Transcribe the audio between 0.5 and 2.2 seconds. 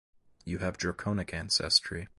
have draconic ancestry.